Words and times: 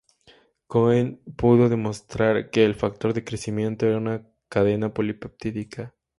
Cohen 0.65 1.21
pudo 1.37 1.69
demostrar 1.69 2.49
que 2.49 2.65
el 2.65 2.73
factor 2.73 3.13
de 3.13 3.23
crecimiento 3.23 3.85
era 3.85 3.99
una 3.99 4.27
cadena 4.49 4.91
polipeptídica. 4.95 5.93